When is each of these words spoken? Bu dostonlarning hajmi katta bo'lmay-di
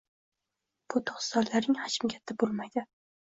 Bu 0.93 1.01
dostonlarning 1.09 1.79
hajmi 1.83 2.11
katta 2.17 2.37
bo'lmay-di 2.45 2.87